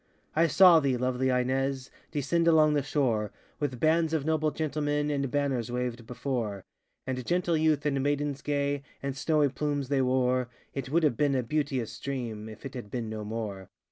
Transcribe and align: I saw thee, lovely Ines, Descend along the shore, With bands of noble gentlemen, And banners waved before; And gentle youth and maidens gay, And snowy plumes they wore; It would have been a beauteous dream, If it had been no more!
I 0.35 0.47
saw 0.47 0.79
thee, 0.79 0.97
lovely 0.97 1.29
Ines, 1.29 1.91
Descend 2.09 2.47
along 2.47 2.73
the 2.73 2.81
shore, 2.81 3.31
With 3.59 3.79
bands 3.79 4.13
of 4.13 4.25
noble 4.25 4.49
gentlemen, 4.49 5.11
And 5.11 5.29
banners 5.29 5.71
waved 5.71 6.07
before; 6.07 6.63
And 7.05 7.23
gentle 7.23 7.55
youth 7.55 7.85
and 7.85 8.01
maidens 8.01 8.41
gay, 8.41 8.81
And 9.03 9.15
snowy 9.15 9.49
plumes 9.49 9.89
they 9.89 10.01
wore; 10.01 10.49
It 10.73 10.89
would 10.89 11.03
have 11.03 11.17
been 11.17 11.35
a 11.35 11.43
beauteous 11.43 11.99
dream, 11.99 12.49
If 12.49 12.65
it 12.65 12.73
had 12.73 12.89
been 12.89 13.11
no 13.11 13.23
more! 13.23 13.69